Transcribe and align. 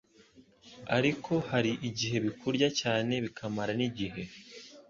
ariko 0.97 1.33
hari 1.49 1.71
igihe 1.89 2.17
bikurya 2.25 2.67
cyane 2.81 3.13
bikamara 3.23 3.71
n'igihe. 3.79 4.21